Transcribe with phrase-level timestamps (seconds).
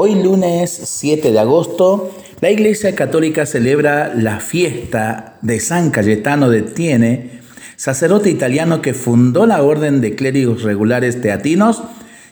[0.00, 6.62] Hoy lunes 7 de agosto, la Iglesia Católica celebra la fiesta de San Cayetano de
[6.62, 7.40] Tiene,
[7.74, 11.82] sacerdote italiano que fundó la Orden de Clérigos Regulares Teatinos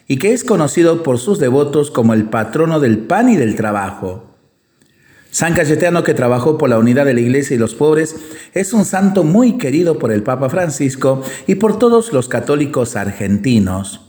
[0.07, 4.31] y que es conocido por sus devotos como el patrono del pan y del trabajo.
[5.33, 8.15] San Cayetano, que trabajó por la unidad de la Iglesia y los pobres,
[8.55, 14.06] es un santo muy querido por el Papa Francisco y por todos los católicos argentinos.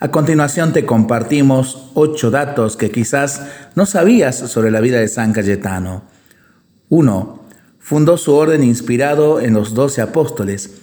[0.00, 3.42] A continuación te compartimos ocho datos que quizás
[3.74, 6.04] no sabías sobre la vida de San Cayetano.
[6.88, 7.42] 1.
[7.80, 10.82] Fundó su orden inspirado en los doce apóstoles.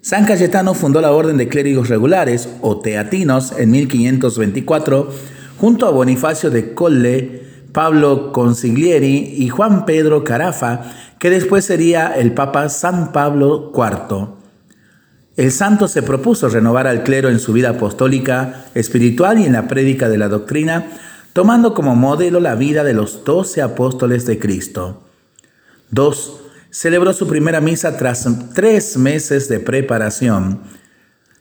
[0.00, 5.10] San Cayetano fundó la Orden de Clérigos Regulares, o Teatinos, en 1524,
[5.58, 7.42] junto a Bonifacio de Colle,
[7.72, 10.82] Pablo Consiglieri y Juan Pedro Carafa,
[11.18, 14.41] que después sería el Papa San Pablo IV.
[15.36, 19.66] El santo se propuso renovar al clero en su vida apostólica, espiritual y en la
[19.66, 20.86] prédica de la doctrina,
[21.32, 25.02] tomando como modelo la vida de los doce apóstoles de Cristo.
[25.90, 26.40] 2.
[26.70, 30.60] Celebró su primera misa tras tres meses de preparación.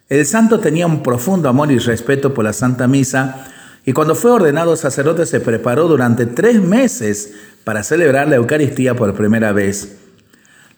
[0.07, 3.47] El santo tenía un profundo amor y respeto por la Santa Misa
[3.85, 7.33] y cuando fue ordenado sacerdote se preparó durante tres meses
[7.63, 10.00] para celebrar la Eucaristía por primera vez.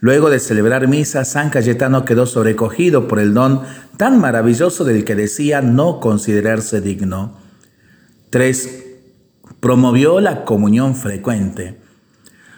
[0.03, 3.61] Luego de celebrar misa, San Cayetano quedó sobrecogido por el don
[3.95, 7.37] tan maravilloso del que decía no considerarse digno.
[8.29, 8.83] 3.
[9.61, 11.77] Promovió la comunión frecuente.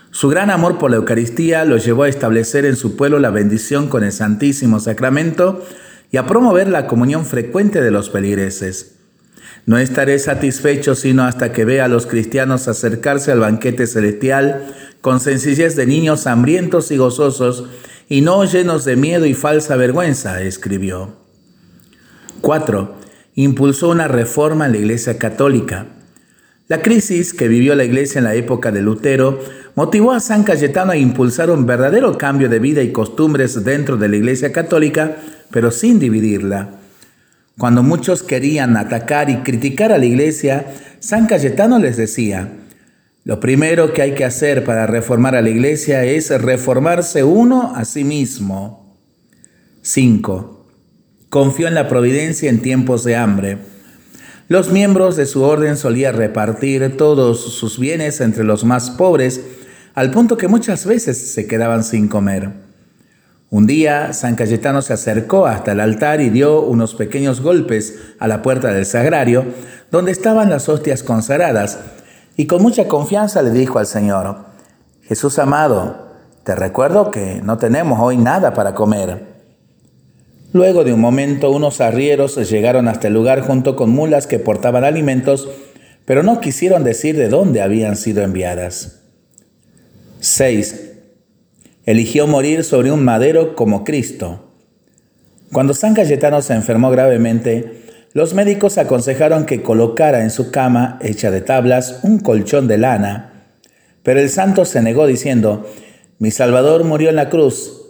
[0.10, 3.90] Su gran amor por la Eucaristía lo llevó a establecer en su pueblo la bendición
[3.90, 5.64] con el Santísimo Sacramento
[6.09, 8.96] y a promover la comunión frecuente de los peligreses.
[9.68, 14.74] No estaré satisfecho sino hasta que vea a los cristianos acercarse al banquete celestial
[15.06, 17.66] con sencillez de niños hambrientos y gozosos,
[18.09, 21.14] y no llenos de miedo y falsa vergüenza, escribió.
[22.42, 22.95] 4.
[23.36, 25.86] Impulsó una reforma en la Iglesia Católica.
[26.67, 29.39] La crisis que vivió la Iglesia en la época de Lutero
[29.75, 34.09] motivó a San Cayetano a impulsar un verdadero cambio de vida y costumbres dentro de
[34.09, 35.18] la Iglesia Católica,
[35.51, 36.80] pero sin dividirla.
[37.59, 40.66] Cuando muchos querían atacar y criticar a la Iglesia,
[40.97, 42.50] San Cayetano les decía,
[43.25, 47.84] lo primero que hay que hacer para reformar a la iglesia es reformarse uno a
[47.84, 48.96] sí mismo.
[49.81, 50.68] 5.
[51.30, 53.58] Confió en la providencia en tiempos de hambre.
[54.47, 59.42] Los miembros de su orden solían repartir todos sus bienes entre los más pobres,
[59.96, 62.52] al punto que muchas veces se quedaban sin comer.
[63.50, 68.28] Un día, San Cayetano se acercó hasta el altar y dio unos pequeños golpes a
[68.28, 69.46] la puerta del sagrario,
[69.90, 71.80] donde estaban las hostias consagradas,
[72.38, 74.38] y con mucha confianza le dijo al Señor,
[75.03, 76.06] Jesús amado,
[76.44, 79.35] te recuerdo que no tenemos hoy nada para comer.
[80.53, 84.84] Luego de un momento unos arrieros llegaron hasta el lugar junto con mulas que portaban
[84.84, 85.50] alimentos,
[86.06, 89.01] pero no quisieron decir de dónde habían sido enviadas.
[90.19, 90.94] 6.
[91.85, 94.45] Eligió morir sobre un madero como Cristo.
[95.51, 97.84] Cuando San Cayetano se enfermó gravemente,
[98.16, 103.50] los médicos aconsejaron que colocara en su cama, hecha de tablas, un colchón de lana,
[104.03, 105.70] pero el santo se negó diciendo,
[106.18, 107.81] mi Salvador murió en la cruz,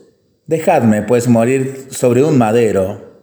[0.47, 3.21] dejadme pues morir sobre un madero.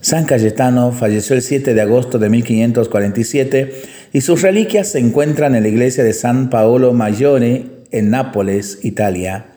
[0.00, 3.82] San Cayetano falleció el 7 de agosto de 1547
[4.14, 9.48] y sus reliquias se encuentran en la iglesia de San Paolo Maggiore en Nápoles, Italia.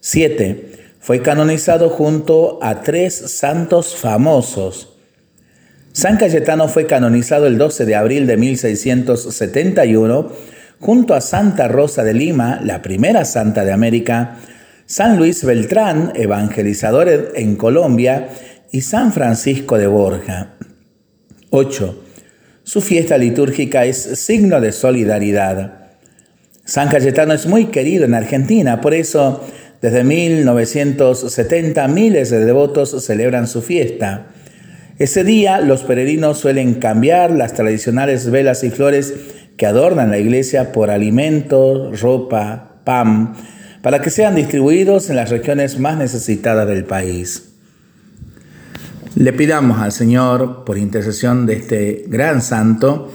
[0.00, 0.96] 7.
[0.98, 4.95] Fue canonizado junto a tres santos famosos,
[5.96, 10.30] San Cayetano fue canonizado el 12 de abril de 1671
[10.78, 14.36] junto a Santa Rosa de Lima, la primera santa de América,
[14.84, 18.28] San Luis Beltrán, evangelizador en Colombia,
[18.70, 20.56] y San Francisco de Borja.
[21.48, 22.04] 8.
[22.62, 25.92] Su fiesta litúrgica es signo de solidaridad.
[26.66, 29.42] San Cayetano es muy querido en Argentina, por eso
[29.80, 34.26] desde 1970 miles de devotos celebran su fiesta.
[34.98, 39.12] Ese día los peregrinos suelen cambiar las tradicionales velas y flores
[39.58, 43.34] que adornan la iglesia por alimentos, ropa, pan,
[43.82, 47.50] para que sean distribuidos en las regiones más necesitadas del país.
[49.16, 53.12] Le pidamos al Señor, por intercesión de este gran santo,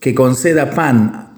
[0.00, 1.30] que conceda pan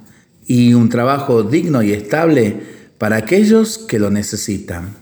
[0.46, 2.61] y un trabajo digno y estable
[2.99, 4.96] para aquellos que lo necesitan.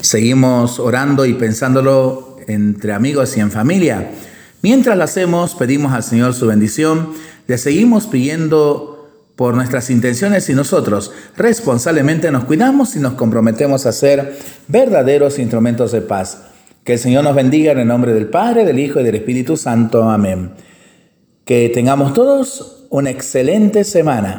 [0.00, 4.10] Seguimos orando y pensándolo entre amigos y en familia.
[4.62, 7.14] Mientras lo hacemos, pedimos al Señor su bendición,
[7.46, 9.00] le seguimos pidiendo
[9.40, 14.36] por nuestras intenciones y nosotros responsablemente nos cuidamos y nos comprometemos a ser
[14.68, 16.42] verdaderos instrumentos de paz.
[16.84, 19.56] Que el Señor nos bendiga en el nombre del Padre, del Hijo y del Espíritu
[19.56, 20.10] Santo.
[20.10, 20.50] Amén.
[21.46, 24.28] Que tengamos todos una excelente semana.